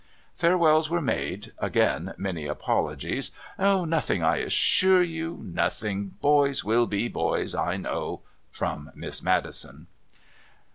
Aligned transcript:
Farewells 0.35 0.89
were 0.89 0.99
made 0.99 1.51
again 1.59 2.15
many 2.17 2.47
apologies 2.47 3.29
"Nothing, 3.59 4.23
I 4.23 4.37
assure 4.37 5.03
you, 5.03 5.39
nothing. 5.43 6.15
Boys 6.19 6.63
will 6.63 6.87
be 6.87 7.07
boys, 7.07 7.53
I 7.53 7.77
know," 7.77 8.21
from 8.49 8.89
Miss 8.95 9.21
Maddison. 9.21 9.85